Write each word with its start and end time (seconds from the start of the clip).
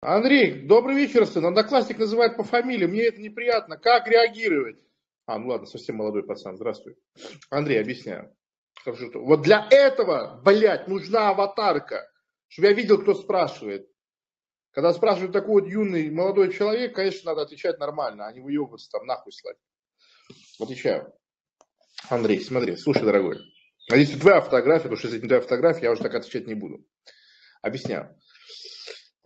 Андрей, 0.00 0.52
добрый 0.66 0.94
вечер, 0.94 1.26
сын. 1.26 1.44
Одноклассник 1.44 1.98
называет 1.98 2.36
по 2.36 2.44
фамилии, 2.44 2.86
мне 2.86 3.02
это 3.02 3.20
неприятно. 3.20 3.76
Как 3.76 4.06
реагировать? 4.06 4.78
А, 5.26 5.38
ну 5.38 5.48
ладно, 5.48 5.66
совсем 5.66 5.96
молодой 5.96 6.22
пацан, 6.22 6.56
здравствуй. 6.56 6.96
Андрей, 7.50 7.80
объясняю. 7.80 8.32
Вот 8.86 9.42
для 9.42 9.66
этого, 9.70 10.40
блядь, 10.44 10.86
нужна 10.86 11.30
аватарка, 11.30 12.08
чтобы 12.46 12.68
я 12.68 12.74
видел, 12.74 13.02
кто 13.02 13.14
спрашивает. 13.14 13.90
Когда 14.70 14.92
спрашивают 14.92 15.32
такой 15.32 15.62
вот 15.62 15.68
юный 15.68 16.10
молодой 16.10 16.52
человек, 16.52 16.94
конечно, 16.94 17.32
надо 17.32 17.42
отвечать 17.42 17.80
нормально, 17.80 18.28
а 18.28 18.32
не 18.32 18.40
выебываться 18.40 18.88
там 18.90 19.04
нахуй 19.04 19.32
слать. 19.32 19.56
Отвечаю. 20.60 21.12
Андрей, 22.08 22.40
смотри, 22.40 22.76
слушай, 22.76 23.02
дорогой. 23.02 23.38
А 23.90 23.96
если 23.96 24.18
твоя 24.18 24.40
фотография, 24.40 24.84
потому 24.84 24.98
что 24.98 25.08
если 25.08 25.20
не 25.20 25.26
твоя 25.26 25.42
фотография, 25.42 25.86
я 25.86 25.92
уже 25.92 26.02
так 26.02 26.14
отвечать 26.14 26.46
не 26.46 26.54
буду. 26.54 26.86
Объясняю. 27.62 28.16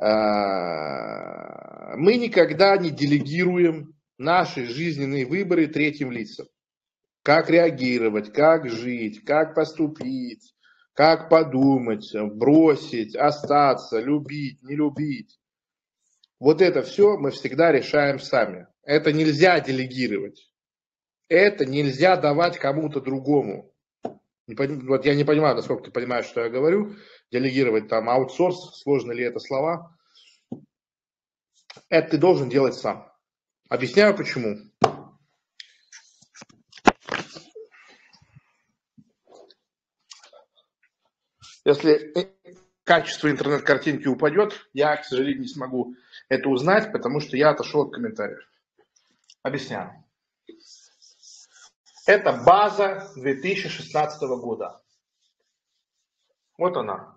А, 0.00 1.96
мы 1.96 2.16
никогда 2.16 2.76
не 2.76 2.90
делегируем 2.90 3.94
наши 4.18 4.64
жизненные 4.67 5.26
выборы 5.26 5.67
третьим 5.67 6.11
лицам. 6.11 6.46
Как 7.22 7.50
реагировать, 7.50 8.32
как 8.32 8.68
жить, 8.68 9.25
как 9.25 9.54
поступить, 9.54 10.54
как 10.94 11.29
подумать, 11.29 12.12
бросить, 12.34 13.14
остаться, 13.14 14.00
любить, 14.00 14.62
не 14.62 14.75
любить. 14.75 15.39
Вот 16.39 16.61
это 16.61 16.82
все 16.82 17.17
мы 17.17 17.31
всегда 17.31 17.70
решаем 17.70 18.18
сами. 18.18 18.67
Это 18.82 19.12
нельзя 19.12 19.61
делегировать. 19.61 20.53
Это 21.29 21.64
нельзя 21.64 22.17
давать 22.17 22.59
кому-то 22.59 23.00
другому. 23.00 23.71
Вот 24.46 25.05
я 25.05 25.14
не 25.14 25.25
понимаю, 25.25 25.55
насколько 25.55 25.85
ты 25.85 25.91
понимаешь, 25.91 26.27
что 26.27 26.43
я 26.43 26.51
говорю 26.51 26.96
делегировать 27.31 27.89
там 27.89 28.11
аутсорс, 28.11 28.81
сложно 28.81 29.13
ли 29.13 29.25
это 29.25 29.39
слова. 29.39 29.96
Это 31.89 32.11
ты 32.11 32.19
должен 32.19 32.48
делать 32.48 32.75
сам. 32.75 33.11
Объясняю 33.69 34.17
почему. 34.17 34.59
Если 41.65 42.12
качество 42.83 43.31
интернет-картинки 43.31 44.09
упадет, 44.09 44.69
я, 44.73 44.97
к 44.97 45.05
сожалению, 45.05 45.43
не 45.43 45.49
смогу 45.49 45.95
это 46.29 46.49
узнать, 46.49 46.91
потому 46.93 47.21
что 47.21 47.37
я 47.37 47.51
отошел 47.51 47.83
от 47.83 47.95
комментариев. 47.95 48.41
Объясняю. 49.43 50.05
Это 52.06 52.33
база 52.33 53.12
2016 53.14 54.22
года. 54.41 54.83
Вот 56.59 56.77
она. 56.77 57.17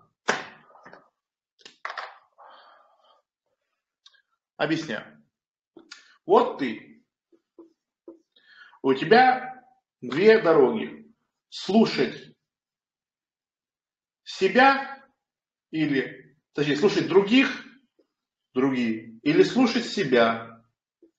Объясняю. 4.56 5.24
Вот 6.24 6.58
ты. 6.58 7.04
У 8.82 8.94
тебя 8.94 9.64
две 10.00 10.40
дороги. 10.40 11.12
Слушать 11.48 12.36
себя 14.24 15.04
или, 15.70 16.36
точнее, 16.52 16.76
слушать 16.76 17.08
других, 17.08 17.64
другие, 18.52 19.18
или 19.22 19.42
слушать 19.42 19.86
себя, 19.86 20.64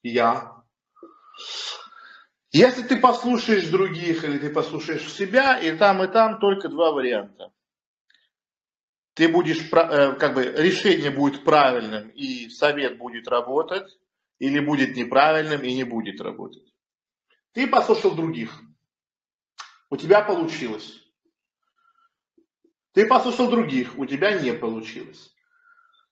я. 0.04 0.64
Если 2.52 2.84
ты 2.84 2.98
послушаешь 2.98 3.68
других 3.68 4.24
или 4.24 4.38
ты 4.38 4.50
послушаешь 4.50 5.12
себя, 5.12 5.58
и 5.58 5.76
там, 5.78 6.04
и 6.04 6.08
там 6.08 6.40
только 6.40 6.70
два 6.70 6.92
варианта 6.92 7.52
ты 9.18 9.28
будешь, 9.30 9.68
э, 9.72 10.14
как 10.14 10.36
бы 10.36 10.44
решение 10.44 11.10
будет 11.10 11.44
правильным 11.44 12.10
и 12.10 12.50
совет 12.50 13.00
будет 13.00 13.28
работать, 13.28 13.98
или 14.38 14.60
будет 14.60 14.96
неправильным 14.96 15.64
и 15.64 15.74
не 15.74 15.84
будет 15.84 16.22
работать. 16.22 16.72
Ты 17.54 17.66
послушал 17.66 18.14
других. 18.14 18.62
У 19.90 19.98
тебя 19.98 20.22
получилось. 20.22 21.02
Ты 22.94 23.08
послушал 23.08 23.50
других, 23.50 23.98
у 23.98 24.06
тебя 24.06 24.40
не 24.40 24.54
получилось. 24.54 25.34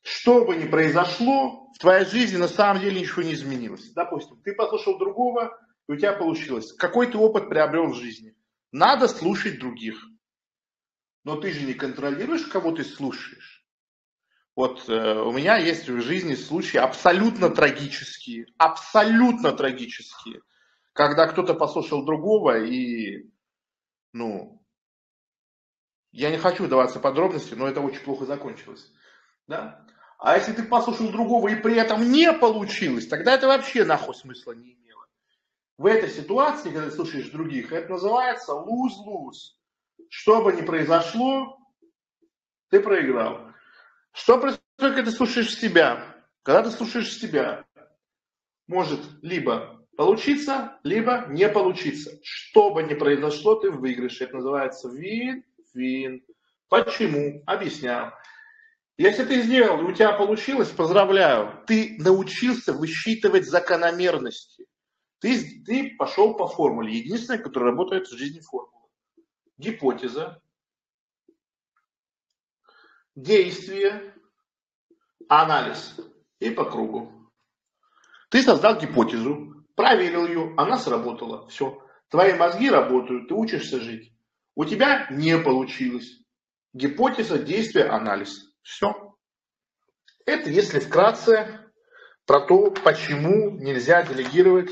Что 0.02 0.44
бы 0.44 0.56
ни 0.56 0.66
произошло, 0.68 1.72
в 1.76 1.78
твоей 1.78 2.06
жизни 2.06 2.38
на 2.38 2.48
самом 2.48 2.82
деле 2.82 3.02
ничего 3.02 3.22
не 3.22 3.36
изменилось. 3.36 3.92
Допустим, 3.92 4.42
ты 4.42 4.54
послушал 4.54 4.98
другого, 4.98 5.56
и 5.88 5.92
у 5.92 5.96
тебя 5.96 6.14
получилось. 6.14 6.74
Какой 6.74 7.08
ты 7.12 7.18
опыт 7.18 7.50
приобрел 7.50 7.88
в 7.88 7.96
жизни? 7.96 8.36
Надо 8.72 9.08
слушать 9.08 9.60
других. 9.60 10.04
Но 11.24 11.38
ты 11.38 11.52
же 11.52 11.66
не 11.66 11.74
контролируешь, 11.74 12.46
кого 12.46 12.72
ты 12.72 12.84
слушаешь. 12.84 13.66
Вот 14.56 14.88
э, 14.88 15.20
у 15.20 15.32
меня 15.34 15.58
есть 15.58 15.90
в 15.90 16.02
жизни 16.02 16.36
случаи 16.36 16.78
абсолютно 16.78 17.50
трагические, 17.50 18.48
абсолютно 18.58 19.52
трагические, 19.52 20.42
когда 20.94 21.28
кто-то 21.28 21.54
послушал 21.54 22.06
другого 22.06 22.64
и, 22.64 23.30
ну, 24.14 24.66
я 26.12 26.32
не 26.32 26.38
хочу 26.38 26.68
даваться 26.68 27.02
подробности, 27.02 27.54
но 27.54 27.68
это 27.68 27.82
очень 27.82 28.00
плохо 28.00 28.26
закончилось. 28.26 28.90
Да? 29.48 29.86
А 30.18 30.38
если 30.38 30.54
ты 30.54 30.64
послушал 30.64 31.12
другого 31.12 31.50
и 31.50 31.56
при 31.56 31.76
этом 31.76 32.10
не 32.10 32.32
получилось, 32.32 33.08
тогда 33.08 33.34
это 33.34 33.48
вообще 33.48 33.84
нахуй 33.84 34.16
смысла 34.16 34.54
не 34.54 34.74
имело. 34.76 35.05
В 35.78 35.88
этой 35.88 36.10
ситуации, 36.10 36.72
когда 36.72 36.90
ты 36.90 36.96
слушаешь 36.96 37.30
других, 37.30 37.74
это 37.74 37.92
называется 37.92 38.54
lose-lose. 38.54 39.56
Что 40.10 40.42
бы 40.42 40.54
ни 40.54 40.62
произошло, 40.62 41.58
ты 42.70 42.80
проиграл. 42.80 43.52
Что 44.14 44.38
происходит, 44.38 44.64
когда 44.78 45.04
ты 45.04 45.12
слушаешь 45.12 45.58
себя? 45.58 46.16
Когда 46.44 46.64
ты 46.64 46.72
слушаешь 46.72 47.14
себя, 47.14 47.66
может 48.68 49.02
либо 49.22 49.86
получиться, 49.98 50.80
либо 50.84 51.26
не 51.28 51.50
получиться. 51.50 52.20
Что 52.24 52.74
бы 52.74 52.84
ни 52.84 52.94
произошло, 52.94 53.56
ты 53.56 53.70
в 53.70 53.80
выигрыше. 53.80 54.24
Это 54.24 54.38
называется 54.38 54.90
вин-вин. 54.90 56.24
Почему? 56.70 57.44
Объясняю. 57.46 58.14
Если 58.98 59.26
ты 59.26 59.42
сделал, 59.42 59.82
и 59.82 59.84
у 59.84 59.92
тебя 59.92 60.14
получилось, 60.14 60.70
поздравляю, 60.70 61.64
ты 61.68 61.98
научился 62.00 62.72
высчитывать 62.72 63.46
закономерности. 63.46 64.66
Ты, 65.20 65.64
ты 65.64 65.96
пошел 65.98 66.36
по 66.36 66.48
формуле. 66.48 66.98
Единственное, 66.98 67.42
которая 67.42 67.72
работает 67.72 68.08
в 68.08 68.18
жизни 68.18 68.40
формула 68.40 68.76
гипотеза, 69.58 70.42
действие, 73.16 74.14
анализ 75.30 75.96
и 76.40 76.50
по 76.50 76.66
кругу. 76.66 77.12
Ты 78.30 78.42
создал 78.42 78.78
гипотезу, 78.80 79.66
проверил 79.76 80.28
ее, 80.28 80.54
она 80.58 80.78
сработала, 80.78 81.48
все. 81.48 81.82
Твои 82.10 82.34
мозги 82.34 82.70
работают, 82.70 83.28
ты 83.28 83.34
учишься 83.34 83.80
жить. 83.80 84.12
У 84.56 84.66
тебя 84.66 85.08
не 85.10 85.38
получилось. 85.38 86.20
Гипотеза, 86.74 87.40
действие, 87.40 87.86
анализ. 87.86 88.54
Все. 88.62 89.16
Это 90.26 90.50
если 90.50 90.80
вкратце 90.80 91.72
про 92.26 92.42
то, 92.42 92.72
почему 92.72 93.52
нельзя 93.52 94.04
делегировать 94.04 94.72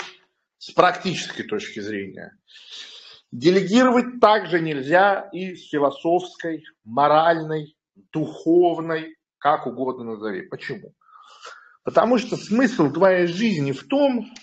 с 0.63 0.71
практической 0.71 1.43
точки 1.43 1.81
зрения. 1.81 2.37
Делегировать 3.33 4.21
также 4.21 4.61
нельзя 4.61 5.27
и 5.33 5.55
с 5.57 5.67
философской, 5.69 6.63
моральной, 6.85 7.75
духовной, 8.13 9.17
как 9.39 9.67
угодно 9.67 10.05
назови. 10.05 10.43
Почему? 10.43 10.93
Потому 11.83 12.17
что 12.17 12.37
смысл 12.37 12.93
твоей 12.93 13.27
жизни 13.27 13.73
в 13.73 13.85
том, 13.87 14.33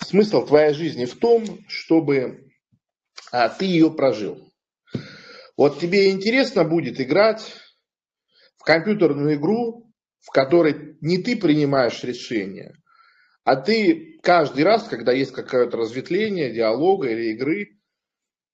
смысл 0.00 0.44
твоей 0.44 0.74
жизни 0.74 1.06
в 1.06 1.18
том, 1.18 1.64
чтобы 1.66 2.50
а, 3.32 3.48
ты 3.48 3.64
ее 3.64 3.90
прожил. 3.90 4.52
Вот 5.56 5.80
тебе 5.80 6.10
интересно 6.10 6.64
будет 6.64 7.00
играть 7.00 7.56
в 8.58 8.64
компьютерную 8.64 9.36
игру, 9.36 9.90
в 10.20 10.30
которой 10.30 10.98
не 11.00 11.16
ты 11.16 11.34
принимаешь 11.34 12.04
решения, 12.04 12.74
а 13.48 13.56
ты 13.56 14.18
каждый 14.22 14.62
раз, 14.62 14.86
когда 14.88 15.10
есть 15.10 15.32
какое-то 15.32 15.78
разветвление, 15.78 16.52
диалога 16.52 17.08
или 17.08 17.32
игры, 17.32 17.78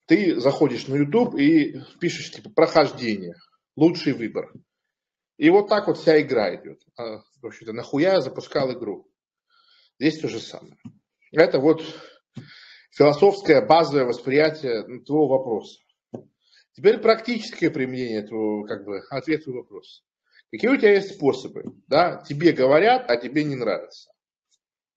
ты 0.06 0.38
заходишь 0.38 0.86
на 0.86 0.94
YouTube 0.94 1.34
и 1.34 1.80
пишешь 1.98 2.30
типа 2.30 2.50
прохождение, 2.50 3.34
лучший 3.74 4.12
выбор. 4.12 4.52
И 5.36 5.50
вот 5.50 5.68
так 5.68 5.88
вот 5.88 5.98
вся 5.98 6.20
игра 6.20 6.54
идет. 6.54 6.80
А, 6.96 7.24
в 7.42 7.44
общем-то, 7.44 7.72
нахуя 7.72 8.12
я 8.12 8.20
запускал 8.20 8.72
игру? 8.72 9.10
Здесь 9.98 10.20
то 10.20 10.28
же 10.28 10.38
самое. 10.38 10.76
Это 11.32 11.58
вот 11.58 11.82
философское 12.92 13.66
базовое 13.66 14.04
восприятие 14.04 14.84
твоего 15.04 15.26
вопроса. 15.26 15.80
Теперь 16.76 16.98
практическое 16.98 17.72
применение 17.72 18.20
этого 18.20 18.64
как 18.68 18.84
бы, 18.84 19.00
ответа 19.10 19.50
на 19.50 19.56
вопрос. 19.56 20.04
Какие 20.52 20.70
у 20.70 20.76
тебя 20.76 20.92
есть 20.92 21.16
способы? 21.16 21.64
Да? 21.88 22.22
Тебе 22.28 22.52
говорят, 22.52 23.10
а 23.10 23.16
тебе 23.16 23.42
не 23.42 23.56
нравится. 23.56 24.13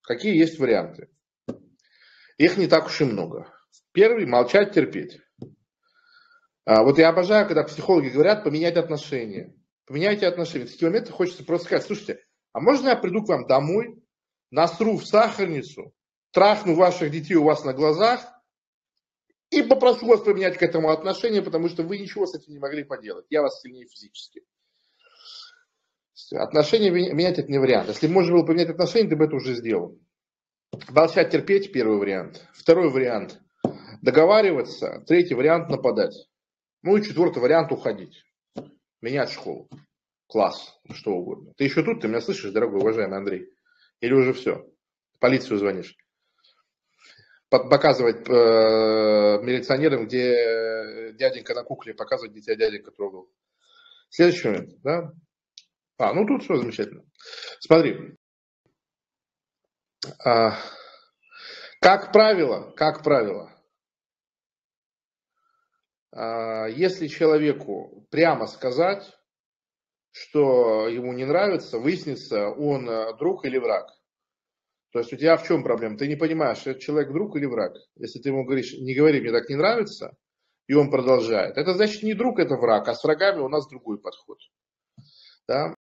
Какие 0.07 0.37
есть 0.37 0.57
варианты? 0.57 1.09
Их 2.37 2.55
не 2.55 2.67
так 2.67 2.85
уж 2.85 3.01
и 3.01 3.03
много. 3.03 3.53
Первый– 3.91 4.25
молчать, 4.27 4.73
терпеть. 4.73 5.19
А, 6.63 6.83
вот 6.83 6.97
я 6.97 7.09
обожаю, 7.09 7.45
когда 7.45 7.63
психологи 7.63 8.07
говорят 8.07 8.45
поменять 8.45 8.77
отношения. 8.77 9.53
Поменяйте 9.85 10.25
отношения. 10.25 10.65
В 10.65 10.71
такие 10.71 10.87
моменты 10.89 11.11
хочется 11.11 11.43
просто 11.43 11.65
сказать, 11.65 11.85
слушайте, 11.85 12.23
а 12.53 12.61
можно 12.61 12.87
я 12.87 12.95
приду 12.95 13.21
к 13.21 13.27
вам 13.27 13.47
домой, 13.47 14.01
насру 14.49 14.95
в 14.95 15.05
сахарницу, 15.05 15.93
трахну 16.31 16.75
ваших 16.75 17.11
детей 17.11 17.35
у 17.35 17.43
вас 17.43 17.65
на 17.65 17.73
глазах 17.73 18.21
и 19.49 19.61
попрошу 19.61 20.07
вас 20.07 20.21
поменять 20.21 20.57
к 20.57 20.63
этому 20.63 20.89
отношение, 20.89 21.41
потому 21.41 21.67
что 21.67 21.83
вы 21.83 21.97
ничего 21.97 22.25
с 22.27 22.33
этим 22.33 22.53
не 22.53 22.59
могли 22.59 22.85
поделать. 22.85 23.25
Я 23.29 23.41
вас 23.41 23.59
сильнее 23.59 23.87
физически. 23.87 24.43
Отношения 26.31 26.89
менять 26.89 27.39
это 27.39 27.51
не 27.51 27.59
вариант. 27.59 27.89
Если 27.89 28.07
можно 28.07 28.33
было 28.33 28.45
поменять 28.45 28.69
отношения, 28.69 29.09
ты 29.09 29.15
бы 29.15 29.25
это 29.25 29.35
уже 29.35 29.53
сделал. 29.53 29.99
Молчать, 30.89 31.31
терпеть, 31.31 31.71
первый 31.71 31.97
вариант. 31.97 32.45
Второй 32.53 32.89
вариант– 32.89 33.39
договариваться. 34.01 35.03
Третий 35.07 35.35
вариант– 35.35 35.69
нападать. 35.69 36.27
Ну 36.81 36.97
и 36.97 37.03
четвертый 37.03 37.41
вариант– 37.41 37.71
уходить. 37.73 38.23
Менять 39.01 39.31
школу. 39.31 39.69
Класс. 40.27 40.77
Что 40.91 41.11
угодно. 41.11 41.53
Ты 41.55 41.65
еще 41.65 41.83
тут? 41.83 42.01
Ты 42.01 42.07
меня 42.07 42.21
слышишь, 42.21 42.51
дорогой, 42.51 42.81
уважаемый 42.81 43.17
Андрей? 43.17 43.49
Или 44.01 44.13
уже 44.13 44.33
все? 44.33 44.65
полицию 45.19 45.57
звонишь? 45.57 45.95
Показывать 47.49 48.27
э, 48.27 49.41
милиционерам, 49.41 50.05
где 50.05 51.13
дяденька 51.13 51.53
на 51.53 51.63
кукле, 51.63 51.93
показывать, 51.93 52.31
где 52.31 52.41
тебя 52.41 52.55
дяденька 52.55 52.91
трогал. 52.91 53.29
Следующий 54.09 54.49
момент, 54.49 54.81
да? 54.83 55.13
А, 55.97 56.13
ну 56.13 56.25
тут 56.25 56.43
все 56.43 56.57
замечательно. 56.57 57.03
Смотри. 57.59 58.15
А, 60.23 60.57
как 61.81 62.11
правило, 62.11 62.71
как 62.71 63.03
правило, 63.03 63.51
а, 66.11 66.67
если 66.67 67.07
человеку 67.07 68.07
прямо 68.09 68.47
сказать, 68.47 69.17
что 70.11 70.87
ему 70.87 71.13
не 71.13 71.25
нравится, 71.25 71.77
выяснится, 71.77 72.49
он 72.49 72.89
э, 72.89 73.15
друг 73.17 73.45
или 73.45 73.57
враг. 73.59 73.87
То 74.91 74.99
есть 74.99 75.13
у 75.13 75.15
тебя 75.15 75.37
в 75.37 75.45
чем 75.45 75.63
проблема? 75.63 75.97
Ты 75.97 76.07
не 76.07 76.15
понимаешь, 76.15 76.65
это 76.65 76.79
человек 76.79 77.11
друг 77.11 77.35
или 77.35 77.45
враг. 77.45 77.73
Если 77.95 78.19
ты 78.19 78.29
ему 78.29 78.43
говоришь, 78.43 78.73
не 78.73 78.95
говори, 78.95 79.21
мне 79.21 79.31
так 79.31 79.47
не 79.47 79.55
нравится, 79.55 80.17
и 80.65 80.73
он 80.73 80.89
продолжает. 80.89 81.57
Это 81.57 81.73
значит 81.73 82.01
не 82.01 82.15
друг, 82.15 82.39
это 82.39 82.55
враг, 82.55 82.87
а 82.87 82.95
с 82.95 83.03
врагами 83.03 83.41
у 83.41 83.49
нас 83.49 83.67
другой 83.67 83.99
подход. 83.99 84.39
Да? 85.47 85.75